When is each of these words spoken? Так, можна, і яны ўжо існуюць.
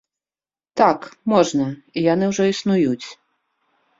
Так, 0.79 0.99
можна, 1.33 1.67
і 1.99 2.03
яны 2.13 2.25
ўжо 2.31 2.43
існуюць. 2.53 3.05